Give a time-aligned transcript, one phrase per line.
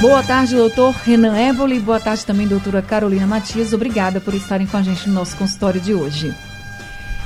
[0.00, 1.80] Boa tarde, doutor Renan Évoli.
[1.80, 3.72] Boa tarde também, doutora Carolina Matias.
[3.72, 6.34] Obrigada por estarem com a gente no nosso consultório de hoje.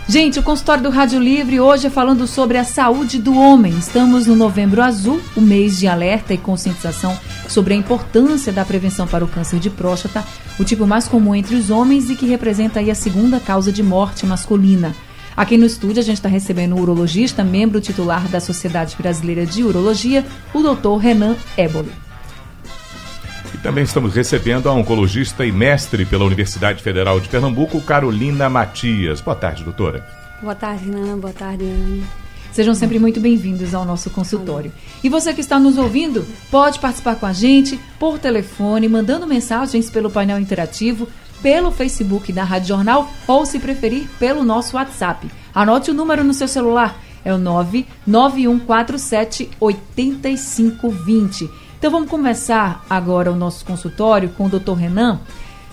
[0.09, 3.77] Gente, o consultório do Rádio Livre hoje é falando sobre a saúde do homem.
[3.77, 9.05] Estamos no Novembro Azul, o mês de alerta e conscientização sobre a importância da prevenção
[9.05, 10.25] para o câncer de próstata,
[10.57, 14.25] o tipo mais comum entre os homens e que representa a segunda causa de morte
[14.25, 14.95] masculina.
[15.37, 19.65] Aqui no estúdio a gente está recebendo o urologista, membro titular da Sociedade Brasileira de
[19.65, 22.10] Urologia, o doutor Renan Éboli.
[23.63, 29.21] Também estamos recebendo a oncologista e mestre pela Universidade Federal de Pernambuco, Carolina Matias.
[29.21, 30.03] Boa tarde, doutora.
[30.41, 31.19] Boa tarde, Renan.
[31.19, 32.03] Boa tarde, Anne.
[32.53, 34.73] Sejam sempre muito bem-vindos ao nosso consultório.
[35.05, 39.91] E você que está nos ouvindo, pode participar com a gente por telefone, mandando mensagens
[39.91, 41.07] pelo painel interativo,
[41.43, 45.31] pelo Facebook da Rádio Jornal ou, se preferir, pelo nosso WhatsApp.
[45.55, 51.51] Anote o número no seu celular, é o 99147 8520.
[51.81, 54.75] Então vamos começar agora o nosso consultório com o Dr.
[54.75, 55.19] Renan.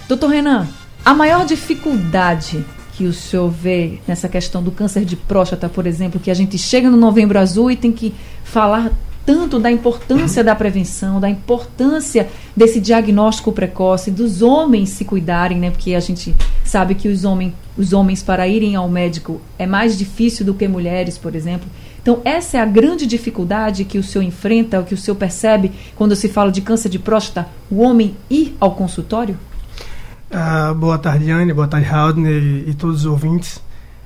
[0.07, 0.65] Doutor Renan,
[1.03, 6.17] a maior dificuldade que o senhor vê nessa questão do câncer de próstata, por exemplo,
[6.17, 8.93] que a gente chega no Novembro Azul e tem que falar
[9.25, 15.71] tanto da importância da prevenção, da importância desse diagnóstico precoce, dos homens se cuidarem, né?
[15.71, 16.33] Porque a gente
[16.63, 20.69] sabe que os, homens, os homens para irem ao médico é mais difícil do que
[20.69, 21.67] mulheres, por exemplo.
[22.07, 25.73] Então, essa é a grande dificuldade que o senhor enfrenta, o que o senhor percebe
[25.93, 29.37] quando se fala de câncer de próstata, o homem ir ao consultório?
[30.31, 33.61] Uh, boa tarde, Anne, boa tarde, Haldner e, e, todos os ouvintes.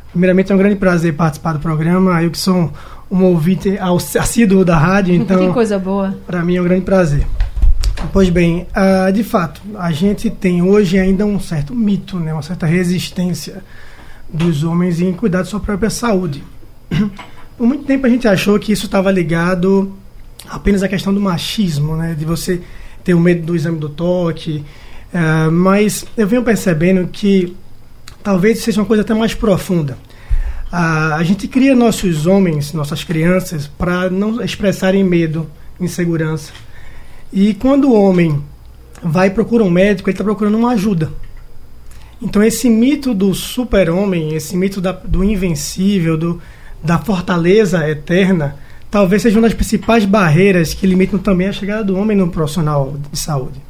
[0.10, 2.24] Primeiramente, é um grande prazer participar do programa.
[2.24, 2.74] Eu que sou
[3.12, 5.50] um ouvinte assíduo da rádio, então...
[5.50, 6.18] que coisa boa.
[6.26, 7.28] Para mim é um grande prazer.
[8.12, 12.42] Pois bem, uh, de fato, a gente tem hoje ainda um certo mito, né, uma
[12.42, 13.64] certa resistência
[14.28, 16.44] dos homens em cuidar de sua própria saúde.
[17.62, 19.94] Por muito tempo a gente achou que isso estava ligado
[20.50, 22.60] apenas à questão do machismo, né, de você
[23.04, 24.66] ter o medo do exame do toque,
[25.14, 27.54] Uh, mas eu venho percebendo que
[28.24, 29.98] talvez seja uma coisa até mais profunda.
[30.72, 35.46] Uh, a gente cria nossos homens, nossas crianças, para não expressarem medo,
[35.82, 36.54] insegurança.
[37.34, 38.42] E quando o homem
[39.04, 41.12] vai e procura um médico, ele está procurando uma ajuda.
[42.22, 46.42] Então, esse mito do super-homem, esse mito da, do invencível, do,
[46.84, 48.56] da fortaleza eterna,
[48.90, 52.96] talvez seja uma das principais barreiras que limitam também a chegada do homem no profissional
[53.12, 53.62] de saúde.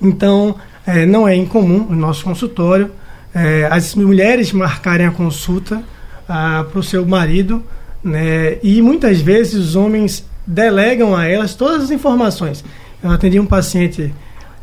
[0.00, 0.56] Então,
[0.86, 2.90] é, não é incomum no nosso consultório
[3.34, 5.82] é, as mulheres marcarem a consulta
[6.28, 7.62] ah, para o seu marido,
[8.04, 12.64] né, e muitas vezes os homens delegam a elas todas as informações.
[13.02, 14.12] Eu atendi um paciente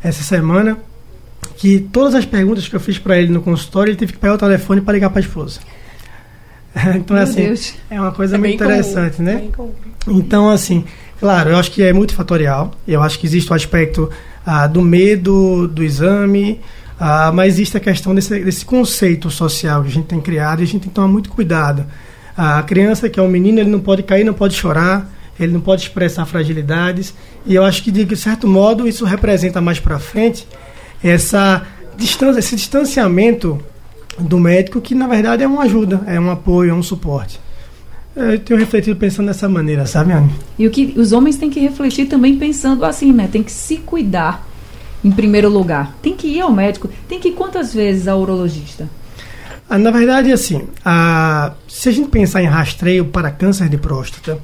[0.02, 0.78] essa semana
[1.56, 4.34] que todas as perguntas que eu fiz para ele no consultório, ele teve que pegar
[4.34, 5.60] o telefone para ligar para a esposa.
[6.96, 7.74] então, Meu assim, Deus.
[7.90, 9.28] é uma coisa é muito interessante, comum.
[9.28, 9.48] né?
[10.06, 10.84] Então, assim,
[11.18, 12.72] claro, eu acho que é multifatorial.
[12.86, 14.10] Eu acho que existe o aspecto
[14.46, 16.60] ah, do medo do exame,
[16.98, 20.62] ah, mas existe a questão desse, desse conceito social que a gente tem criado e
[20.62, 21.84] a gente tem que tomar muito cuidado.
[22.36, 25.60] A criança, que é um menino, ele não pode cair, não pode chorar, ele não
[25.60, 27.14] pode expressar fragilidades,
[27.44, 30.46] e eu acho que, de certo modo, isso representa mais para frente
[31.02, 31.66] essa
[31.96, 33.58] distância, esse distanciamento
[34.18, 37.40] do médico, que na verdade é uma ajuda, é um apoio, é um suporte.
[38.14, 40.30] Eu tenho refletido pensando dessa maneira, sabe, Anne?
[40.58, 43.28] E o que os homens têm que refletir também pensando assim, né?
[43.30, 44.46] Tem que se cuidar
[45.04, 45.96] em primeiro lugar.
[46.02, 46.90] Tem que ir ao médico.
[47.08, 48.88] Tem que ir quantas vezes ao urologista?
[49.68, 54.38] Ah, na verdade, assim, a, se a gente pensar em rastreio para câncer de próstata,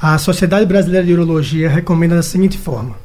[0.00, 2.96] a Sociedade Brasileira de Urologia recomenda da seguinte forma: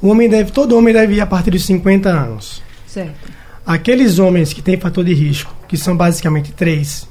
[0.00, 2.62] o homem deve, todo homem deve ir a partir dos 50 anos.
[2.86, 3.29] Certo.
[3.70, 7.06] Aqueles homens que têm fator de risco, que são basicamente três,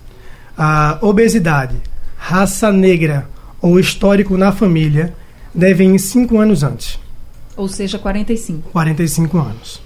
[0.58, 1.78] a obesidade,
[2.18, 3.30] raça negra
[3.62, 5.16] ou histórico na família
[5.56, 7.00] devem ir cinco anos antes.
[7.56, 8.72] Ou seja, 45.
[8.72, 9.82] 45 anos.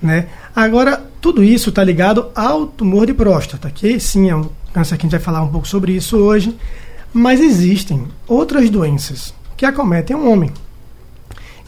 [0.00, 0.28] Né?
[0.56, 5.02] Agora, tudo isso está ligado ao tumor de próstata, que sim é um câncer que
[5.02, 6.56] a gente vai falar um pouco sobre isso hoje,
[7.12, 10.50] mas existem outras doenças que acometem o homem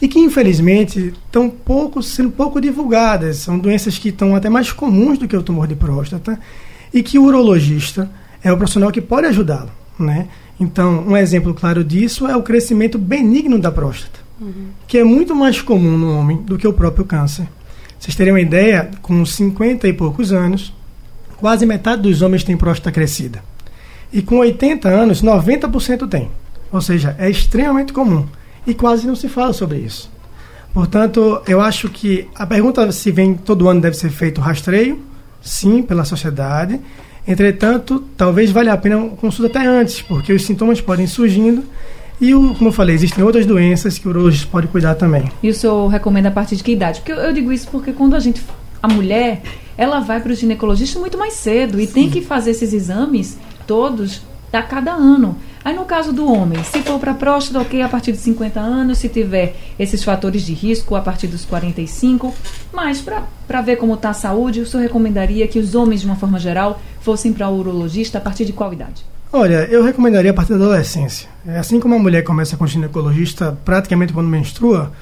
[0.01, 3.37] e que infelizmente estão pouco sendo pouco divulgadas.
[3.37, 6.39] São doenças que estão até mais comuns do que o tumor de próstata
[6.93, 8.09] e que o urologista
[8.43, 9.71] é o profissional que pode ajudá-lo.
[9.99, 10.27] Né?
[10.59, 14.19] Então, um exemplo claro disso é o crescimento benigno da próstata.
[14.39, 14.67] uhum.
[14.87, 17.47] que é muito mais comum no homem do que o próprio câncer.
[17.99, 20.73] Vocês terem uma ideia, com 50 e poucos anos,
[21.37, 23.43] quase metade dos homens tem próstata crescida.
[24.13, 26.29] E com 80 anos, 90% tem.
[26.71, 28.25] Ou seja, é extremamente comum.
[28.67, 30.11] E quase não se fala sobre isso.
[30.73, 35.01] Portanto, eu acho que a pergunta se vem todo ano deve ser feito rastreio,
[35.41, 36.79] sim, pela sociedade.
[37.27, 41.63] Entretanto, talvez valha a pena uma consulta até antes, porque os sintomas podem surgindo
[42.19, 45.31] e, o, como eu falei, existem outras doenças que o urologista pode cuidar também.
[45.41, 46.99] E o senhor recomenda a partir de que idade?
[46.99, 48.41] Porque eu, eu digo isso porque quando a gente,
[48.81, 49.41] a mulher,
[49.77, 51.93] ela vai para o ginecologista muito mais cedo e Sim.
[51.93, 53.37] tem que fazer esses exames
[53.67, 54.21] todos
[54.51, 55.37] a cada ano.
[55.63, 58.99] Aí no caso do homem, se for para próstata, ok, a partir de 50 anos,
[58.99, 62.33] se tiver esses fatores de risco a partir dos 45,
[62.71, 66.15] mas para ver como está a saúde, o senhor recomendaria que os homens, de uma
[66.15, 69.05] forma geral, fossem para o urologista a partir de qual idade?
[69.31, 71.27] Olha, eu recomendaria a partir da adolescência.
[71.45, 74.93] É assim como a mulher começa com ginecologista praticamente quando menstrua,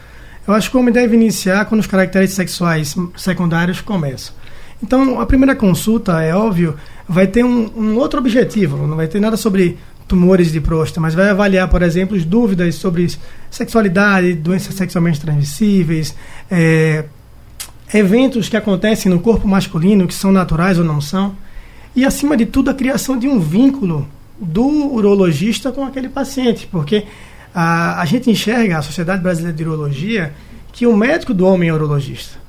[0.47, 4.33] eu acho que o homem deve iniciar quando os caracteres sexuais secundários começam.
[4.81, 6.75] Então, a primeira consulta, é óbvio,
[7.07, 9.77] vai ter um, um outro objetivo, não vai ter nada sobre
[10.07, 13.07] tumores de próstata, mas vai avaliar, por exemplo, as dúvidas sobre
[13.49, 16.15] sexualidade, doenças sexualmente transmissíveis,
[16.49, 17.05] é,
[17.93, 21.35] eventos que acontecem no corpo masculino, que são naturais ou não são,
[21.95, 24.07] e, acima de tudo, a criação de um vínculo
[24.39, 27.05] do urologista com aquele paciente, porque
[27.53, 30.33] a, a gente enxerga, a Sociedade Brasileira de Urologia,
[30.73, 32.44] que o médico do homem é urologista.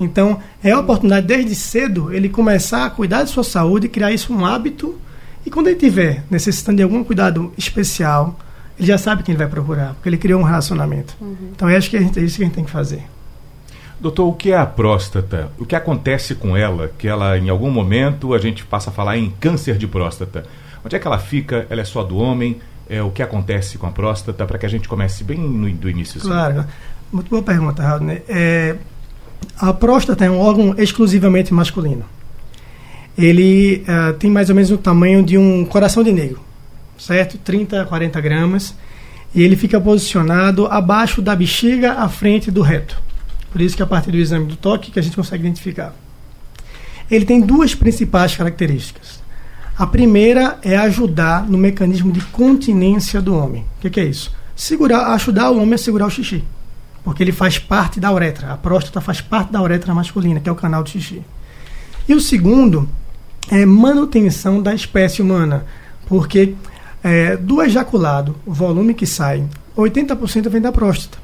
[0.00, 4.32] Então, é a oportunidade desde cedo ele começar a cuidar de sua saúde, criar isso
[4.32, 4.98] um hábito,
[5.44, 8.38] e quando ele tiver necessitando de algum cuidado especial,
[8.78, 11.14] ele já sabe quem ele vai procurar, porque ele criou um relacionamento.
[11.20, 11.36] Uhum.
[11.54, 13.02] Então, eu acho que é isso que a gente tem que fazer.
[14.00, 15.50] Doutor, o que é a próstata?
[15.58, 16.90] O que acontece com ela?
[16.98, 20.46] Que ela, em algum momento, a gente passa a falar em câncer de próstata.
[20.82, 21.66] Onde é que ela fica?
[21.68, 22.58] Ela é só do homem?
[22.88, 24.46] É, o que acontece com a próstata?
[24.46, 26.18] Para que a gente comece bem no, do início.
[26.18, 26.28] Assim.
[26.28, 26.64] Claro.
[27.12, 28.08] Muito boa pergunta, Raul.
[28.26, 28.76] É,
[29.58, 32.04] a próstata é um órgão exclusivamente masculino.
[33.16, 36.40] Ele uh, tem mais ou menos o tamanho de um coração de negro,
[36.98, 37.36] certo?
[37.38, 38.74] 30 a 40 gramas.
[39.34, 43.00] E ele fica posicionado abaixo da bexiga, à frente do reto.
[43.52, 45.94] Por isso que a partir do exame do toque que a gente consegue identificar.
[47.10, 49.20] Ele tem duas principais características.
[49.76, 53.64] A primeira é ajudar no mecanismo de continência do homem.
[53.78, 54.32] O que, que, é isso?
[54.54, 56.44] Segurar, ajudar o homem a segurar o xixi.
[57.02, 58.52] Porque ele faz parte da uretra.
[58.52, 61.22] A próstata faz parte da uretra masculina, que é o canal de xixi.
[62.08, 62.88] E o segundo
[63.50, 65.64] é manutenção da espécie humana.
[66.06, 66.54] Porque
[67.02, 69.44] é, do ejaculado, o volume que sai,
[69.76, 71.18] 80% vem da próstata.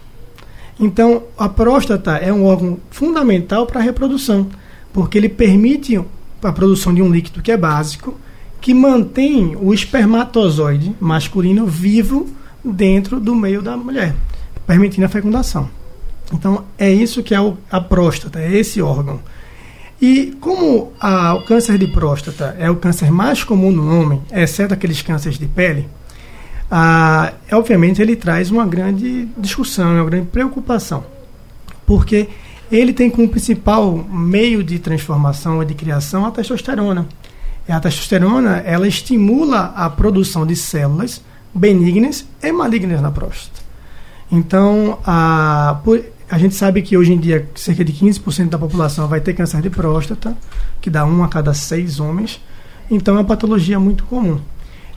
[0.79, 4.49] Então, a próstata é um órgão fundamental para a reprodução,
[4.93, 5.99] porque ele permite
[6.43, 8.19] a produção de um líquido que é básico,
[8.61, 12.29] que mantém o espermatozoide masculino vivo
[12.63, 14.15] dentro do meio da mulher,
[14.67, 15.69] permitindo a fecundação.
[16.33, 19.21] Então, é isso que é o, a próstata, é esse órgão.
[20.01, 24.75] E como a, o câncer de próstata é o câncer mais comum no homem, exceto
[24.75, 25.89] aqueles cânceres de pele,
[26.71, 31.05] ah, obviamente ele traz uma grande discussão, uma grande preocupação,
[31.87, 32.29] porque
[32.71, 37.07] ele tem como principal meio de transformação ou de criação a testosterona.
[37.69, 41.23] E a testosterona ela estimula a produção de células
[41.55, 43.66] benignas e malignas na próstata.
[44.31, 45.81] Então, a,
[46.31, 49.63] a gente sabe que hoje em dia cerca de 15% da população vai ter câncer
[49.63, 50.37] de próstata,
[50.81, 52.41] que dá um a cada seis homens.
[52.91, 54.41] Então, é uma patologia muito comum.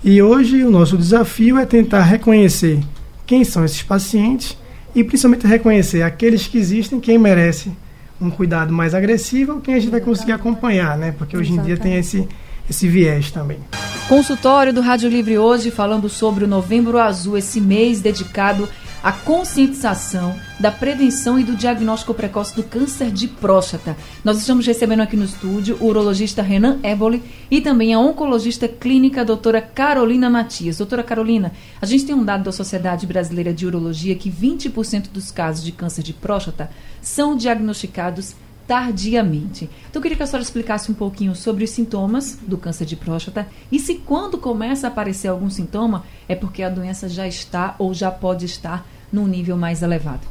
[0.03, 2.79] E hoje o nosso desafio é tentar reconhecer
[3.25, 4.57] quem são esses pacientes
[4.95, 7.71] e principalmente reconhecer aqueles que existem, quem merece
[8.19, 11.13] um cuidado mais agressivo, quem a gente vai conseguir acompanhar, né?
[11.17, 12.27] Porque hoje em dia tem esse
[12.69, 13.59] esse viés também.
[14.07, 18.67] Consultório do Rádio Livre hoje falando sobre o Novembro Azul, esse mês dedicado
[19.01, 23.95] a conscientização da prevenção e do diagnóstico precoce do câncer de próstata.
[24.23, 29.23] Nós estamos recebendo aqui no estúdio o urologista Renan Eboli e também a oncologista clínica
[29.23, 30.77] doutora Carolina Matias.
[30.77, 35.31] Doutora Carolina, a gente tem um dado da Sociedade Brasileira de Urologia que 20% dos
[35.31, 36.69] casos de câncer de próstata
[37.01, 38.35] são diagnosticados
[38.69, 39.67] tardiamente.
[39.89, 42.95] Então, eu queria que a senhora explicasse um pouquinho sobre os sintomas do câncer de
[42.95, 47.75] próstata e se quando começa a aparecer algum sintoma é porque a doença já está
[47.79, 50.21] ou já pode estar num nível mais elevado.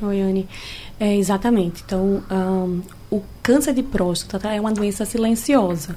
[0.00, 0.48] Oi, Anne.
[0.98, 1.82] É, exatamente.
[1.84, 2.80] Então, um,
[3.10, 5.94] o câncer de próstata é uma doença silenciosa.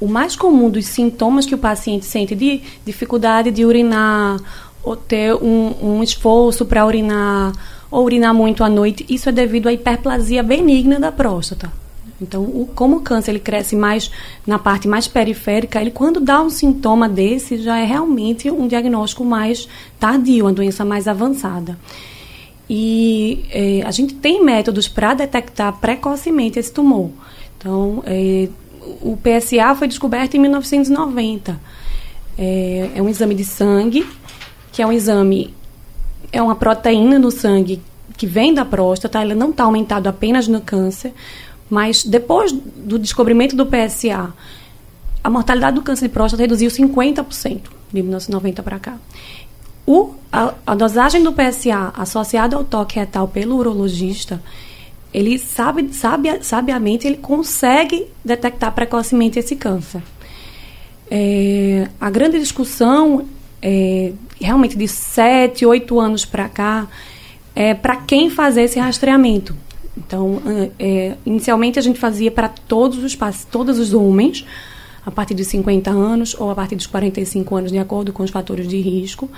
[0.00, 4.36] O mais comum dos sintomas que o paciente sente de dificuldade de urinar,
[4.82, 7.52] ou ter um, um esforço para urinar,
[7.90, 11.72] ou urinar muito à noite, isso é devido à hiperplasia benigna da próstata.
[12.20, 14.10] Então, o, como o câncer ele cresce mais
[14.46, 19.24] na parte mais periférica, ele quando dá um sintoma desse já é realmente um diagnóstico
[19.24, 19.68] mais
[20.00, 21.78] tardio, uma doença mais avançada.
[22.68, 27.10] E é, a gente tem métodos para detectar precocemente esse tumor.
[27.56, 28.48] Então, é,
[29.00, 31.58] o PSA foi descoberto em 1990.
[32.36, 34.06] É, é um exame de sangue,
[34.70, 35.54] que é um exame,
[36.32, 37.80] é uma proteína no sangue
[38.16, 41.14] que vem da próstata, ela não está aumentado apenas no câncer,
[41.70, 44.32] mas depois do descobrimento do PSA,
[45.22, 47.60] a mortalidade do câncer de próstata reduziu 50%
[47.92, 48.96] de 1990 para cá.
[49.86, 54.42] O, a, a, dosagem do PSA associada ao toque retal pelo urologista,
[55.14, 60.02] ele sabe, sabe, sabiamente ele consegue detectar precocemente esse câncer.
[61.10, 63.26] É, a grande discussão,
[63.62, 66.88] é, realmente de 7, 8 anos para cá,
[67.54, 69.54] é para quem fazer esse rastreamento.
[69.96, 70.40] Então,
[70.78, 73.16] é, inicialmente a gente fazia para todos os
[73.50, 74.44] todos os homens,
[75.04, 78.30] a partir de 50 anos ou a partir dos 45 anos, de acordo com os
[78.30, 79.28] fatores de risco.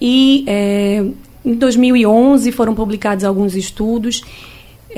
[0.00, 1.04] E é,
[1.44, 4.22] em 2011 foram publicados alguns estudos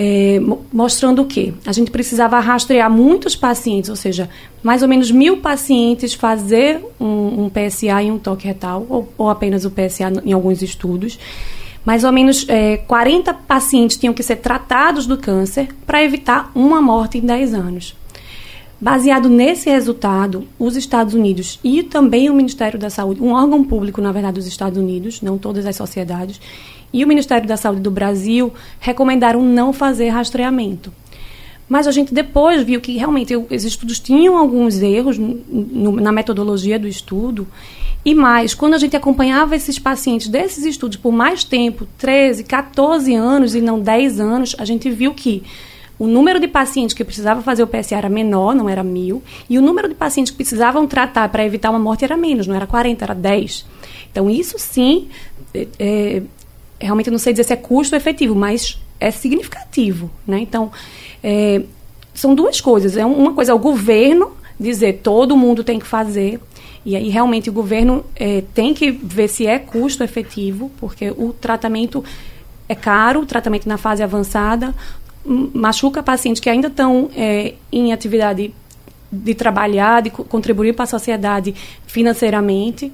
[0.03, 0.41] é,
[0.73, 1.53] mostrando o quê?
[1.67, 4.31] A gente precisava rastrear muitos pacientes, ou seja,
[4.63, 9.29] mais ou menos mil pacientes fazer um, um PSA e um toque retal, ou, ou,
[9.29, 11.19] apenas o PSA em alguns estudos.
[11.85, 16.81] Mais ou menos é, 40 pacientes tinham que ser tratados do câncer para evitar uma
[16.81, 17.95] morte em 10 anos.
[18.81, 24.01] Baseado nesse resultado, os Estados Unidos e também o Ministério da Saúde, um órgão público,
[24.01, 26.41] na verdade, dos Estados Unidos, não todas as sociedades,
[26.93, 30.93] e o Ministério da Saúde do Brasil recomendaram não fazer rastreamento.
[31.69, 36.79] Mas a gente depois viu que realmente os estudos tinham alguns erros no, na metodologia
[36.79, 37.47] do estudo.
[38.05, 43.15] E mais, quando a gente acompanhava esses pacientes desses estudos por mais tempo 13, 14
[43.15, 45.45] anos e não 10 anos a gente viu que
[46.01, 49.59] o número de pacientes que precisavam fazer o PSA era menor, não era mil, e
[49.59, 52.67] o número de pacientes que precisavam tratar para evitar uma morte era menos, não era
[52.67, 53.67] 40, era 10.
[54.11, 55.09] Então, isso sim,
[55.55, 56.23] é, é,
[56.81, 60.11] realmente não sei dizer se é custo efetivo, mas é significativo.
[60.27, 60.41] Né?
[60.41, 60.73] Então,
[61.23, 61.63] é,
[62.15, 62.97] são duas coisas.
[62.97, 66.39] É uma coisa é o governo dizer todo mundo tem que fazer,
[66.85, 71.33] e aí realmente o governo é, tem que ver se é custo efetivo, porque o
[71.33, 72.05] tratamento
[72.69, 74.75] é caro, o tratamento na fase avançada,
[75.25, 78.55] machuca pacientes que ainda estão é, em atividade
[79.11, 81.55] de trabalhar, de contribuir para a sociedade
[81.87, 82.93] financeiramente.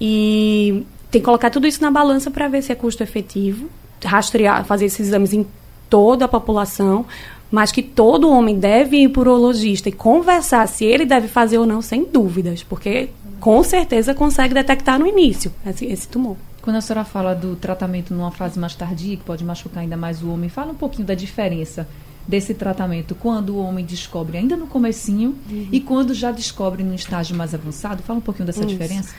[0.00, 3.68] E tem que colocar tudo isso na balança para ver se é custo efetivo,
[4.04, 5.46] rastrear, fazer esses exames em
[5.88, 7.04] toda a população,
[7.50, 11.58] mas que todo homem deve ir para o urologista e conversar se ele deve fazer
[11.58, 13.08] ou não, sem dúvidas, porque
[13.40, 16.36] com certeza consegue detectar no início esse, esse tumor.
[16.62, 20.22] Quando a senhora fala do tratamento numa fase mais tardia, que pode machucar ainda mais
[20.22, 21.88] o homem, fala um pouquinho da diferença
[22.28, 25.68] desse tratamento quando o homem descobre ainda no comecinho uhum.
[25.72, 28.02] e quando já descobre no estágio mais avançado.
[28.02, 28.68] Fala um pouquinho dessa Isso.
[28.68, 29.14] diferença.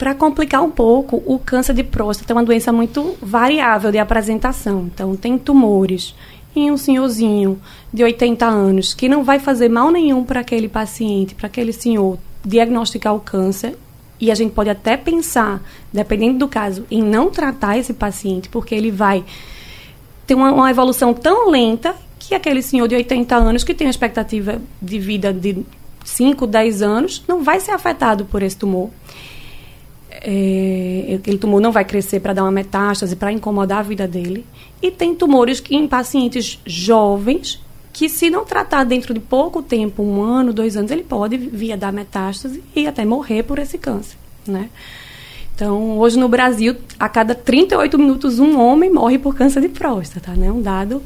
[0.00, 4.88] Para complicar um pouco, o câncer de próstata é uma doença muito variável de apresentação.
[4.90, 6.14] Então, tem tumores
[6.56, 7.60] em um senhorzinho
[7.92, 12.16] de 80 anos que não vai fazer mal nenhum para aquele paciente, para aquele senhor
[12.42, 13.76] diagnosticar o câncer
[14.18, 18.74] e a gente pode até pensar, dependendo do caso, em não tratar esse paciente, porque
[18.74, 19.22] ele vai
[20.26, 23.90] ter uma, uma evolução tão lenta que aquele senhor de 80 anos, que tem uma
[23.90, 25.62] expectativa de vida de
[26.06, 28.88] 5, 10 anos, não vai ser afetado por esse tumor.
[30.22, 34.44] É, aquele tumor não vai crescer para dar uma metástase, para incomodar a vida dele.
[34.82, 37.60] E tem tumores que, em pacientes jovens
[37.92, 41.72] que se não tratar dentro de pouco tempo, um ano, dois anos, ele pode vir
[41.72, 44.70] a dar metástase e até morrer por esse câncer, né?
[45.54, 50.32] Então, hoje no Brasil, a cada 38 minutos, um homem morre por câncer de próstata,
[50.32, 50.50] né?
[50.50, 51.02] Um dado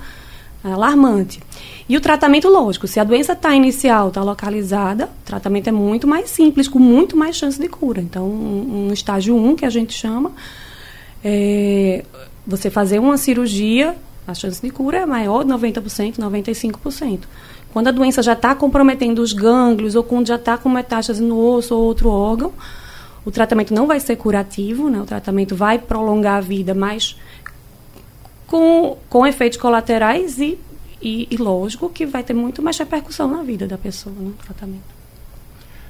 [0.73, 1.41] alarmante.
[1.89, 6.07] E o tratamento, lógico, se a doença está inicial, está localizada, o tratamento é muito
[6.07, 8.01] mais simples, com muito mais chance de cura.
[8.01, 10.33] Então, um, um estágio 1, que a gente chama,
[11.23, 12.05] é
[12.47, 17.21] você fazer uma cirurgia a chance de cura é maior, 90%, 95%.
[17.73, 21.39] Quando a doença já está comprometendo os gânglios ou quando já está com metástase no
[21.39, 22.53] osso ou outro órgão,
[23.25, 25.01] o tratamento não vai ser curativo, né?
[25.01, 27.17] o tratamento vai prolongar a vida, mas
[28.55, 30.57] com, com efeitos colaterais e,
[31.03, 34.35] e, e lógico que vai ter muito mais repercussão na vida da pessoa, no né?
[34.45, 34.95] tratamento.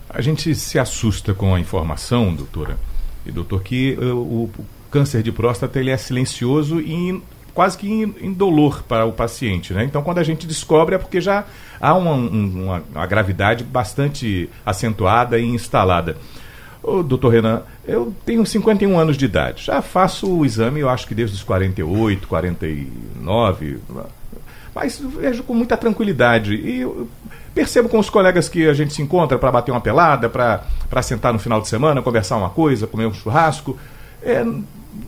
[0.09, 2.79] A gente se assusta com a informação, doutora,
[3.27, 4.51] e doutor, que uh, o,
[4.91, 9.75] câncer de próstata ele é silencioso e quase que indolor para o paciente.
[9.75, 9.85] Né?
[9.85, 11.45] Então, quando a gente descobre, é porque já
[11.79, 16.17] há uma, uma, uma gravidade bastante acentuada e instalada.
[16.87, 19.65] Ô, doutor Renan, eu tenho 51 anos de idade.
[19.65, 23.79] Já faço o exame, eu acho que desde os 48, 49,
[24.75, 26.55] mas vejo com muita tranquilidade.
[26.55, 26.87] E
[27.55, 31.33] percebo com os colegas que a gente se encontra para bater uma pelada, para sentar
[31.33, 33.79] no final de semana, conversar uma coisa, comer um churrasco.
[34.23, 34.45] É,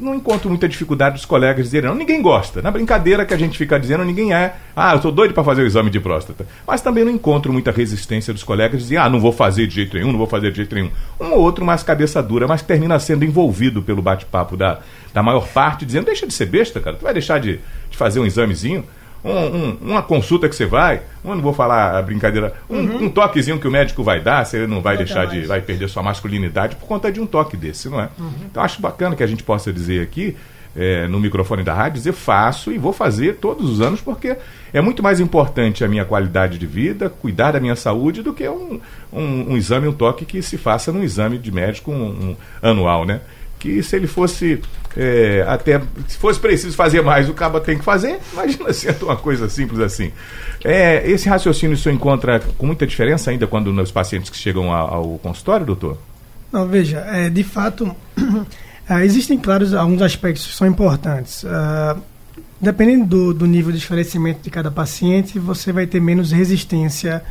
[0.01, 2.61] não encontro muita dificuldade dos colegas dizerem, não, ninguém gosta.
[2.61, 5.63] Na brincadeira que a gente fica dizendo, ninguém é, ah, eu estou doido para fazer
[5.63, 6.47] o exame de próstata.
[6.67, 9.97] Mas também não encontro muita resistência dos colegas dizer, ah, não vou fazer de jeito
[9.97, 10.91] nenhum, não vou fazer de jeito nenhum.
[11.21, 14.81] Um ou outro mais cabeça dura, mas termina sendo envolvido pelo bate-papo da,
[15.15, 18.21] da maior parte, dizendo, deixa de ser besta, cara, tu vai deixar de, de fazer
[18.21, 18.85] um examezinho
[19.27, 23.05] um, um, uma consulta que você vai, eu não vou falar a brincadeira, um, uhum.
[23.05, 25.43] um, toquezinho que o médico vai dar, você não vai deixar de.
[25.43, 28.09] vai perder sua masculinidade por conta de um toque desse, não é?
[28.19, 28.31] Uhum.
[28.51, 30.37] Então acho bacana que a gente possa dizer aqui.
[30.79, 34.37] É, no microfone da rádio, dizer faço e vou fazer todos os anos, porque
[34.75, 38.47] é muito mais importante a minha qualidade de vida, cuidar da minha saúde, do que
[38.47, 38.79] um,
[39.11, 43.23] um, um exame, um toque que se faça num exame de médico um, anual, né?
[43.59, 44.61] Que se ele fosse
[44.97, 48.19] é, até se fosse preciso fazer mais, o cabo tem que fazer.
[48.33, 50.11] Imagina se é uma coisa simples assim.
[50.65, 54.95] É, esse raciocínio se encontra com muita diferença ainda quando nos pacientes que chegam ao,
[54.95, 55.99] ao consultório, doutor?
[56.51, 57.95] Não, veja, é, de fato,
[58.89, 61.43] é, existem, claro, alguns aspectos que são importantes.
[61.43, 62.01] Uh,
[62.59, 67.23] dependendo do, do, nível de esclarecimento de cada paciente, você vai ter menos resistência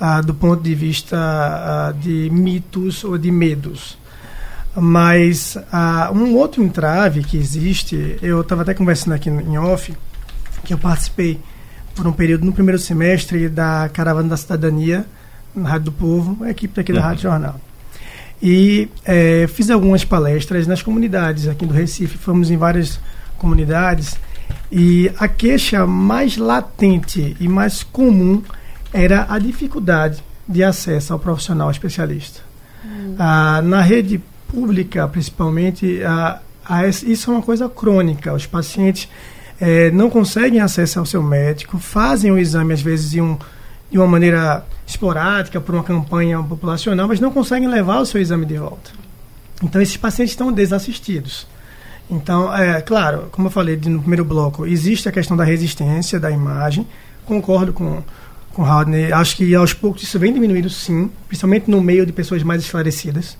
[0.00, 3.96] uh, do ponto de vista uh, de mitos ou de medos.
[4.78, 9.96] Mas uh, um outro entrave que existe, eu estava até conversando aqui em off,
[10.64, 11.40] que eu participei
[11.94, 15.06] por um período no primeiro semestre da Caravana da Cidadania,
[15.54, 17.06] na Rádio do Povo, a equipe daqui da uhum.
[17.06, 17.60] Rádio Jornal.
[18.42, 23.00] E é, fiz algumas palestras nas comunidades aqui do Recife, fomos em várias
[23.38, 24.18] comunidades,
[24.70, 28.42] e a queixa mais latente e mais comum
[28.92, 32.40] era a dificuldade de acesso ao profissional especialista.
[32.84, 33.16] Uhum.
[33.18, 38.32] Ah, na rede pública, principalmente, a, a, isso é uma coisa crônica.
[38.32, 39.08] Os pacientes
[39.60, 43.38] é, não conseguem acesso ao seu médico, fazem o exame, às vezes, de, um,
[43.90, 48.46] de uma maneira esporádica, por uma campanha populacional, mas não conseguem levar o seu exame
[48.46, 48.90] de volta.
[49.62, 51.46] Então, esses pacientes estão desassistidos.
[52.08, 56.30] Então, é claro, como eu falei no primeiro bloco, existe a questão da resistência da
[56.30, 56.86] imagem.
[57.24, 58.02] Concordo com,
[58.52, 59.12] com o Rodney.
[59.12, 63.36] Acho que aos poucos isso vem diminuindo, sim, principalmente no meio de pessoas mais esclarecidas.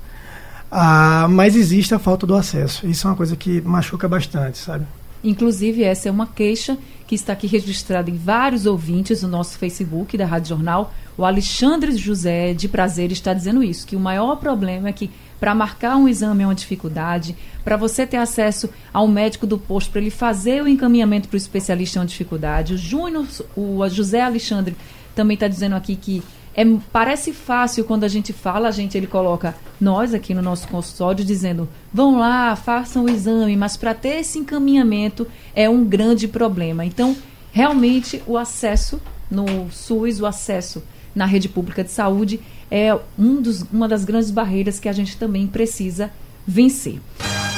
[0.71, 2.87] Ah, mas existe a falta do acesso.
[2.87, 4.87] Isso é uma coisa que machuca bastante, sabe?
[5.23, 6.77] Inclusive, essa é uma queixa
[7.07, 10.93] que está aqui registrada em vários ouvintes no nosso Facebook da Rádio Jornal.
[11.17, 15.55] O Alexandre José de Prazer está dizendo isso, que o maior problema é que para
[15.55, 20.01] marcar um exame é uma dificuldade, para você ter acesso ao médico do posto, para
[20.01, 22.75] ele fazer o encaminhamento para o especialista é uma dificuldade.
[22.75, 23.27] O Júnior,
[23.57, 24.77] o José Alexandre
[25.15, 26.23] também está dizendo aqui que
[26.57, 30.67] é, parece fácil quando a gente fala, a gente ele coloca nós aqui no nosso
[30.69, 36.27] consultório dizendo: vão lá, façam o exame, mas para ter esse encaminhamento é um grande
[36.27, 36.83] problema.
[36.83, 37.15] Então,
[37.53, 38.99] realmente, o acesso
[39.31, 40.83] no SUS, o acesso
[41.15, 42.41] na rede pública de saúde
[42.71, 46.11] é um dos, uma das grandes barreiras que a gente também precisa
[46.47, 47.01] vencer.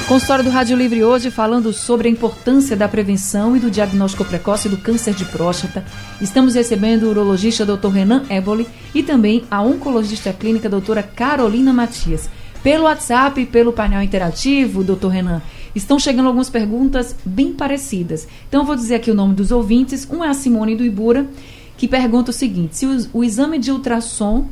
[0.07, 4.67] Consultório do Rádio Livre hoje falando sobre a importância da prevenção e do diagnóstico precoce
[4.67, 5.85] do câncer de próstata.
[6.19, 7.89] Estamos recebendo o urologista Dr.
[7.89, 12.29] Renan Eboli e também a oncologista clínica doutora Carolina Matias.
[12.63, 15.41] Pelo WhatsApp e pelo painel interativo, doutor Renan,
[15.75, 18.27] estão chegando algumas perguntas bem parecidas.
[18.47, 20.07] Então, eu vou dizer aqui o nome dos ouvintes.
[20.09, 21.27] Um é a Simone do Ibura,
[21.77, 24.47] que pergunta o seguinte: se o, o exame de ultrassom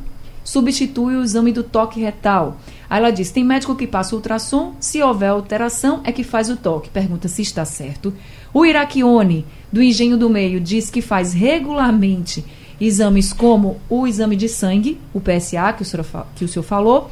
[0.48, 2.56] substitui o exame do toque retal.
[2.88, 6.56] Aí ela diz: tem médico que passa ultrassom, se houver alteração, é que faz o
[6.56, 6.88] toque.
[6.88, 8.14] Pergunta se está certo.
[8.52, 12.42] O Iraquione, do Engenho do Meio, diz que faz regularmente
[12.80, 17.10] exames como o exame de sangue, o PSA, que o senhor, que o senhor falou,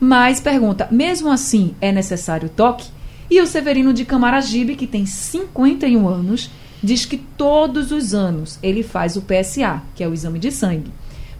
[0.00, 2.88] mas pergunta: mesmo assim é necessário toque?
[3.30, 6.50] E o Severino de Camaragibe, que tem 51 anos,
[6.82, 10.90] diz que todos os anos ele faz o PSA, que é o exame de sangue.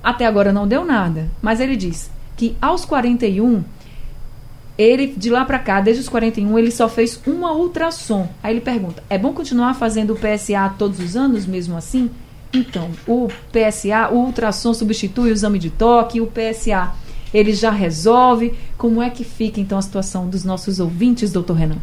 [0.02, 3.64] Até agora não deu nada, mas ele diz que aos 41
[4.76, 8.28] ele de lá para cá, desde os 41, ele só fez uma ultrassom.
[8.42, 12.10] Aí ele pergunta: "É bom continuar fazendo o PSA todos os anos mesmo assim?"
[12.52, 16.94] Então, o PSA, o ultrassom substitui o exame de toque, o PSA
[17.32, 18.54] ele já resolve.
[18.76, 21.78] Como é que fica então a situação dos nossos ouvintes, doutor Renan?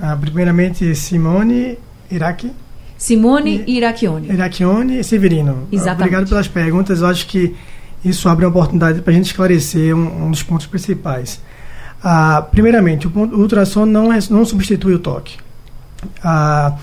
[0.00, 1.78] Ah, primeiramente, Simone
[2.10, 2.52] Iraque.
[2.98, 4.28] Simone e Iraquione.
[4.28, 5.68] Iraquione e Severino.
[5.70, 6.00] Exatamente.
[6.00, 7.00] Obrigado pelas perguntas.
[7.00, 7.54] Eu acho que
[8.04, 11.40] isso abre uma oportunidade para a gente esclarecer um, um dos pontos principais.
[12.02, 15.36] Ah, primeiramente, o, ponto, o ultrassom não, é, não substitui o toque.
[16.22, 16.76] Ah,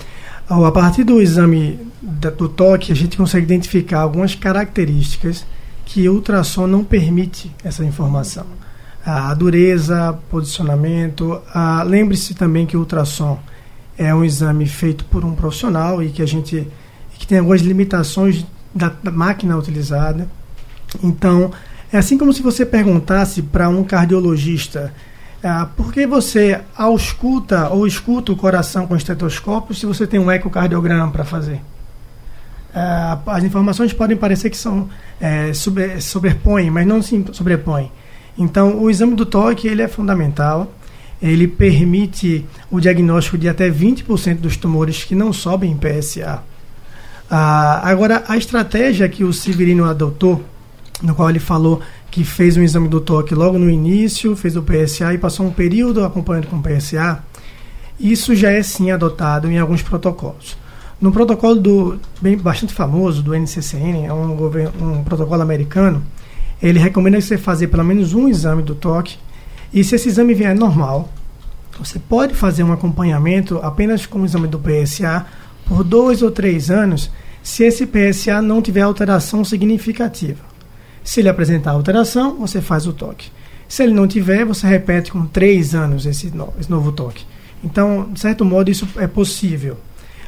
[0.48, 5.44] a partir do exame da, do toque, a gente consegue identificar algumas características
[5.84, 8.46] que o ultrassom não permite essa informação.
[9.04, 11.40] A dureza, posicionamento.
[11.86, 13.38] Lembre-se também que o ultrassom
[13.98, 16.66] é um exame feito por um profissional e que a gente
[17.18, 20.28] que tem algumas limitações da, da máquina utilizada.
[21.02, 21.50] Então,
[21.92, 24.92] é assim como se você perguntasse para um cardiologista
[25.42, 30.30] É, por que você ausculta ou escuta o coração com estetoscópio se você tem um
[30.30, 31.60] ecocardiograma para fazer?
[32.74, 34.88] É, as informações podem parecer que são
[35.20, 37.92] é, sobre, sobrepõem, mas não se sobrepõem.
[38.36, 40.72] Então, o exame do toque ele é fundamental.
[41.20, 46.42] Ele permite o diagnóstico de até 20% dos tumores que não sobem em PSA.
[47.30, 50.44] Ah, agora, a estratégia que o Severino adotou,
[51.02, 54.62] no qual ele falou que fez um exame do toque logo no início, fez o
[54.62, 57.22] PSA e passou um período acompanhando com PSA,
[57.98, 60.56] isso já é sim adotado em alguns protocolos.
[61.00, 64.32] No protocolo do bem, bastante famoso do NCCN, é um,
[64.80, 66.02] um protocolo americano,
[66.62, 69.18] ele recomenda você fazer pelo menos um exame do toque
[69.72, 71.08] e se esse exame vier normal,
[71.78, 75.26] você pode fazer um acompanhamento apenas com o exame do PSA
[75.66, 77.10] por dois ou três anos,
[77.42, 80.44] se esse PSA não tiver alteração significativa.
[81.04, 83.30] Se ele apresentar alteração, você faz o toque.
[83.68, 87.24] Se ele não tiver, você repete com três anos esse, esse novo toque.
[87.62, 89.76] Então, de certo modo, isso é possível.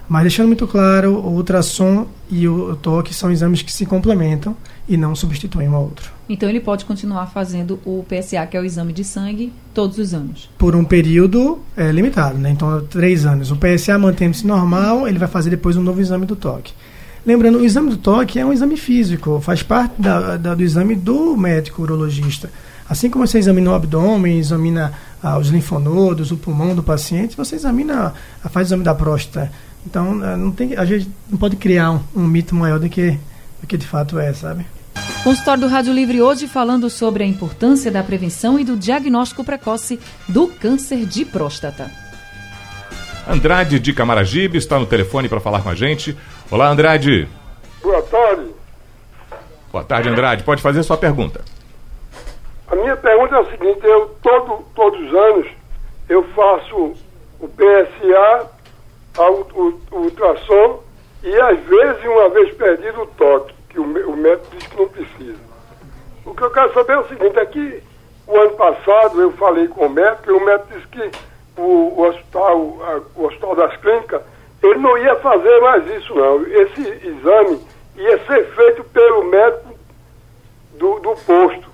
[0.09, 4.57] Mas deixando muito claro, o ultrassom e o toque são exames que se complementam
[4.89, 6.11] e não substituem um ao outro.
[6.29, 10.15] Então ele pode continuar fazendo o PSA, que é o exame de sangue, todos os
[10.15, 10.49] anos?
[10.57, 12.51] Por um período é, limitado, né?
[12.51, 13.51] Então, três anos.
[13.51, 16.73] O PSA mantém-se normal, ele vai fazer depois um novo exame do toque.
[17.27, 20.95] Lembrando, o exame do toque é um exame físico, faz parte da, da, do exame
[20.95, 22.51] do médico urologista.
[22.89, 27.57] Assim como você examina o abdômen, examina ah, os linfonodos, o pulmão do paciente, você
[27.57, 28.15] examina,
[28.51, 29.53] faz o exame da próstata.
[29.87, 33.19] Então, eh, não tem, a gente não pode criar um, um mito maior do que,
[33.61, 34.67] do que de fato é, sabe?
[35.25, 39.99] Consultório do Rádio Livre hoje falando sobre a importância da prevenção e do diagnóstico precoce
[40.29, 41.91] do câncer de próstata.
[43.29, 46.17] Andrade de Camaragibe está no telefone para falar com a gente.
[46.51, 47.29] Olá, Andrade.
[47.83, 48.51] Boa tarde.
[49.71, 50.45] Boa tarde, Andrade.
[50.45, 51.45] Pode fazer sua pergunta.
[52.71, 55.47] A minha pergunta é a seguinte: eu todo, todos os anos
[56.09, 56.95] eu faço
[57.41, 58.47] o PSA
[59.23, 60.83] o, o, ultrassom
[61.23, 64.89] e às vezes, uma vez perdido, o toque, que o, o médico diz que não
[64.89, 65.49] precisa.
[66.25, 67.83] O que eu quero saber é o seguinte, é que
[68.27, 71.11] o ano passado eu falei com o médico e o médico disse que
[71.57, 74.23] o, o hospital, a, o hospital das clínicas,
[74.63, 76.47] ele não ia fazer mais isso não.
[76.47, 77.61] Esse exame
[77.97, 79.75] ia ser feito pelo médico
[80.75, 81.69] do, do posto.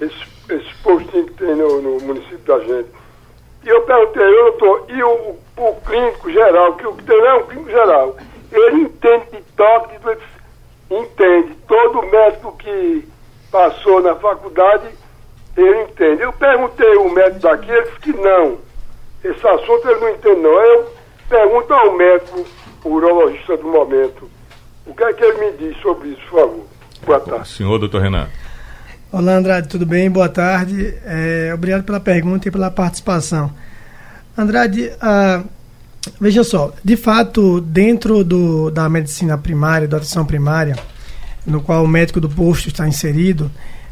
[0.00, 2.88] Esse, esse postinho que tem no, no município da gente.
[3.64, 7.46] E eu perguntei, doutor, e o, o clínico geral, que o que tem é um
[7.46, 8.16] clínico geral,
[8.52, 11.54] ele entende de toque, de, entende.
[11.66, 13.08] Todo médico que
[13.50, 14.88] passou na faculdade,
[15.56, 16.22] ele entende.
[16.22, 18.58] Eu perguntei o médico daqui, ele disse que não.
[19.24, 20.50] Esse assunto ele não entende não.
[20.50, 20.92] Eu
[21.28, 22.44] pergunto ao médico,
[22.84, 24.28] o urologista do momento,
[24.86, 26.64] o que é que ele me diz sobre isso, por favor.
[27.06, 27.48] Boa tarde.
[27.48, 28.28] Senhor, doutor Renan.
[29.16, 30.10] Olá, Andrade, tudo bem?
[30.10, 30.92] Boa tarde.
[31.04, 33.48] É, obrigado pela pergunta e pela participação.
[34.36, 35.44] Andrade, ah,
[36.20, 40.76] veja só, de fato, dentro do, da medicina primária, da atenção primária,
[41.46, 43.48] no qual o médico do posto está inserido,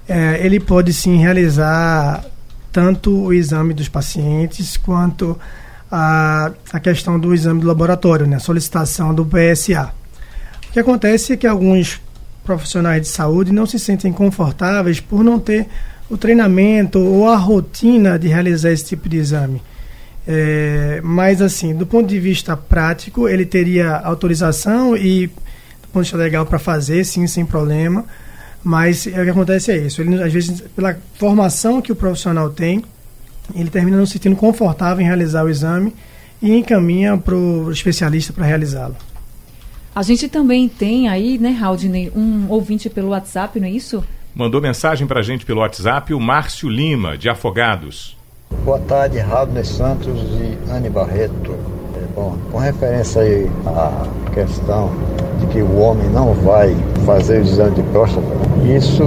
[0.08, 2.24] é, ele pode sim realizar
[2.72, 5.38] tanto o exame dos pacientes quanto
[5.88, 9.88] a, a questão do exame do laboratório, né, a solicitação do PSA.
[10.68, 12.00] O que acontece é que alguns
[12.44, 15.66] profissionais de saúde não se sentem confortáveis por não ter
[16.10, 19.62] o treinamento ou a rotina de realizar esse tipo de exame.
[20.26, 26.10] É, mas, assim, do ponto de vista prático, ele teria autorização e, do ponto de
[26.10, 28.04] vista legal, para fazer, sim, sem problema.
[28.62, 30.00] Mas é, o que acontece é isso.
[30.00, 32.84] Ele, às vezes, pela formação que o profissional tem,
[33.54, 35.94] ele termina não se sentindo confortável em realizar o exame
[36.40, 38.96] e encaminha para o especialista para realizá-lo.
[39.94, 44.02] A gente também tem aí, né, Haldney, um ouvinte pelo WhatsApp, não é isso?
[44.34, 48.16] Mandou mensagem para a gente pelo WhatsApp o Márcio Lima, de Afogados.
[48.64, 51.52] Boa tarde, Haldney Santos e Anne Barreto.
[51.94, 54.90] É, bom, com referência aí à questão
[55.38, 56.74] de que o homem não vai
[57.04, 58.26] fazer o exame de próstata,
[58.74, 59.04] isso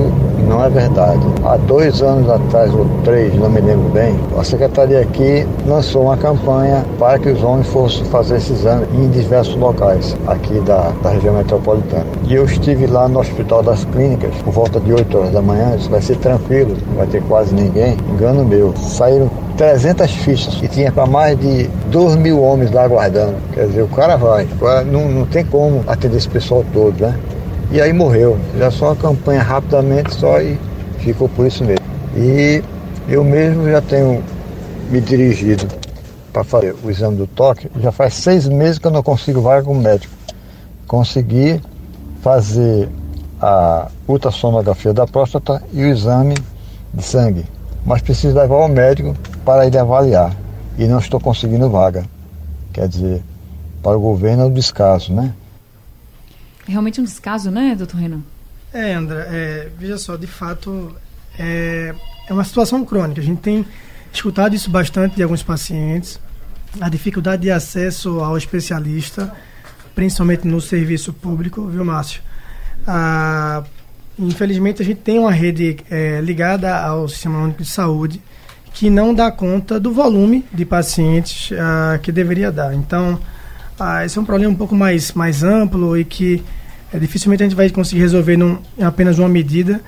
[0.47, 1.21] não é verdade.
[1.43, 6.17] Há dois anos atrás, ou três, não me lembro bem, a secretaria aqui lançou uma
[6.17, 11.09] campanha para que os homens fossem fazer esse exame em diversos locais aqui da, da
[11.09, 12.05] região metropolitana.
[12.27, 15.75] E eu estive lá no Hospital das Clínicas, por volta de 8 horas da manhã,
[15.75, 17.97] isso vai ser tranquilo, não vai ter quase ninguém.
[18.09, 18.73] Engano meu.
[18.77, 23.35] Saíram 300 fichas e tinha para mais de 2 mil homens lá aguardando.
[23.53, 24.47] Quer dizer, o cara vai.
[24.85, 27.15] Não, não tem como atender esse pessoal todo, né?
[27.71, 28.37] E aí morreu.
[28.57, 30.57] Já só uma campanha rapidamente só e
[30.99, 31.85] ficou por isso mesmo.
[32.15, 32.63] E
[33.07, 34.23] eu mesmo já tenho
[34.89, 35.67] me dirigido
[36.31, 37.69] para fazer o exame do toque.
[37.79, 40.13] Já faz seis meses que eu não consigo vaga com o médico.
[40.87, 41.61] Consegui
[42.21, 42.89] fazer
[43.41, 46.35] a ultrassonografia da próstata e o exame
[46.93, 47.45] de sangue.
[47.85, 50.35] Mas preciso levar ao médico para ele avaliar
[50.77, 52.05] e não estou conseguindo vaga.
[52.73, 53.23] Quer dizer,
[53.81, 55.33] para o governo é um descaso, né?
[56.67, 58.21] É realmente um descaso, né, doutor Renan?
[58.73, 60.95] É, André, é, veja só, de fato,
[61.39, 61.93] é,
[62.27, 63.21] é uma situação crônica.
[63.21, 63.65] A gente tem
[64.11, 66.19] escutado isso bastante de alguns pacientes,
[66.79, 69.33] a dificuldade de acesso ao especialista,
[69.93, 72.21] principalmente no serviço público, viu, Márcio?
[72.85, 73.63] Ah,
[74.19, 78.21] infelizmente, a gente tem uma rede é, ligada ao Sistema Único de Saúde
[78.73, 82.73] que não dá conta do volume de pacientes ah, que deveria dar.
[82.73, 83.17] Então,
[83.79, 86.43] ah, esse é um problema um pouco mais, mais amplo e que
[86.93, 89.81] é, dificilmente a gente vai conseguir resolver num, em apenas uma medida,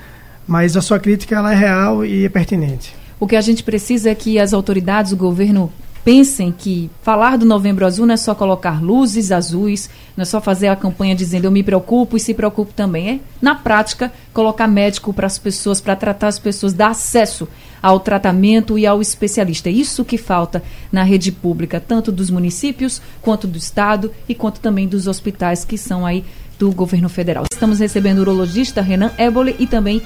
[0.46, 2.94] mas a sua crítica ela é real e é pertinente.
[3.18, 5.72] O que a gente precisa é que as autoridades, o governo,
[6.04, 10.40] pensem que falar do Novembro Azul não é só colocar luzes azuis, não é só
[10.40, 13.08] fazer a campanha dizendo eu me preocupo e se preocupo também.
[13.08, 17.48] É, na prática, colocar médico para as pessoas, para tratar as pessoas, dar acesso
[17.82, 19.68] ao tratamento e ao especialista.
[19.68, 24.60] É isso que falta na rede pública, tanto dos municípios, quanto do Estado e quanto
[24.60, 26.24] também dos hospitais que são aí
[26.58, 27.44] do governo federal.
[27.50, 30.02] Estamos recebendo o urologista Renan Ebole e também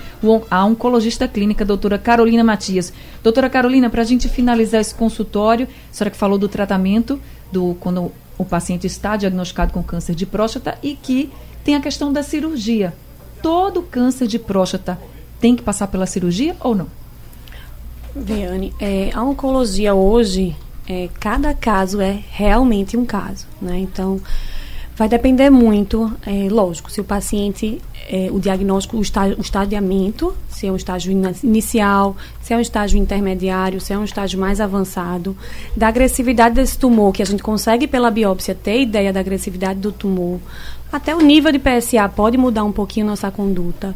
[0.50, 2.92] a oncologista clínica, doutora Carolina Matias.
[3.22, 7.18] Doutora Carolina, para a gente finalizar esse consultório, a senhora que falou do tratamento
[7.50, 11.32] do quando o paciente está diagnosticado com câncer de próstata e que
[11.64, 12.92] tem a questão da cirurgia.
[13.42, 14.98] Todo câncer de próstata
[15.40, 16.86] tem que passar pela cirurgia ou não?
[18.14, 20.54] Viane, é, a oncologia hoje,
[20.86, 23.78] é, cada caso é realmente um caso, né?
[23.78, 24.20] Então,
[24.94, 30.36] Vai depender muito, é, lógico, se o paciente, é, o diagnóstico, o, estágio, o estadiamento,
[30.50, 31.10] se é um estágio
[31.42, 35.34] inicial, se é um estágio intermediário, se é um estágio mais avançado,
[35.74, 39.90] da agressividade desse tumor, que a gente consegue pela biópsia ter ideia da agressividade do
[39.90, 40.38] tumor,
[40.92, 43.94] até o nível de PSA pode mudar um pouquinho nossa conduta.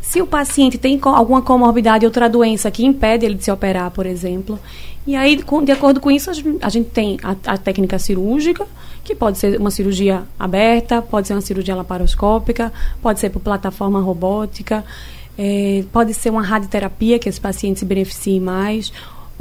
[0.00, 4.04] Se o paciente tem alguma comorbidade, outra doença que impede ele de se operar, por
[4.04, 4.58] exemplo,
[5.06, 8.66] e aí, de acordo com isso, a gente tem a, a, técnica cirúrgica,
[9.02, 14.00] que pode ser uma cirurgia aberta, pode ser uma cirurgia laparoscópica, pode ser por plataforma
[14.00, 14.84] robótica,
[15.36, 18.92] é, pode ser uma radioterapia, que esse paciente se beneficie mais,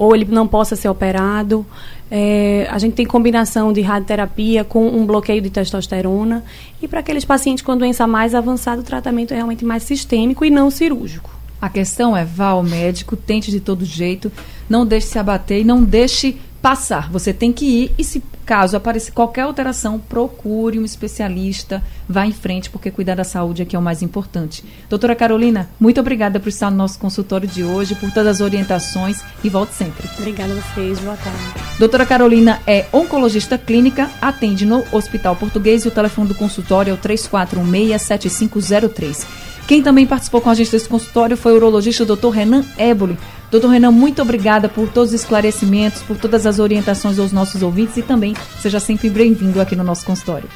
[0.02, 1.64] ou ele não possa ser operado.
[2.10, 6.44] É, a gente tem combinação de radioterapia com um bloqueio de testosterona.
[6.82, 10.50] E para aqueles pacientes com doença mais avançada, o tratamento é realmente mais sistêmico e
[10.50, 11.30] não cirúrgico.
[11.62, 14.32] A questão é vá ao médico, tente de todo jeito,
[14.68, 17.10] não deixe se abater e não deixe passar.
[17.12, 22.34] Você tem que ir e se caso aparecer qualquer alteração, procure um especialista, vá em
[22.34, 24.64] frente, porque cuidar da saúde aqui é o mais importante.
[24.90, 29.22] Doutora Carolina, muito obrigada por estar no nosso consultório de hoje, por todas as orientações
[29.44, 30.08] e volte sempre.
[30.18, 31.40] Obrigada a vocês, boa tarde.
[31.80, 36.94] Doutora Carolina é oncologista clínica, atende no Hospital Português e o telefone do consultório é
[36.94, 39.28] o 3416 7503.
[39.68, 42.30] Quem também participou com a gente desse consultório foi o urologista Dr.
[42.30, 43.18] Renan Éboli.
[43.52, 47.98] Doutor Renan, muito obrigada por todos os esclarecimentos, por todas as orientações aos nossos ouvintes
[47.98, 50.48] e também seja sempre bem-vindo aqui no nosso consultório.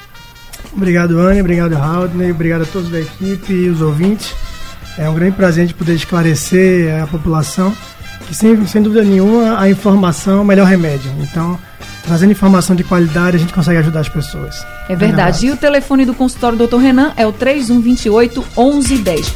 [0.74, 4.34] Obrigado, Anne, obrigado, Haldner, obrigado a todos da equipe e os ouvintes.
[4.98, 7.76] É um grande prazer de poder esclarecer a população
[8.28, 11.12] que, sem, sem dúvida nenhuma, a informação é o melhor remédio.
[11.20, 11.60] Então,
[12.06, 14.66] trazendo informação de qualidade, a gente consegue ajudar as pessoas.
[14.88, 15.48] É verdade.
[15.48, 16.78] E o telefone do consultório do Dr.
[16.78, 19.36] Renan é o 3128 1110.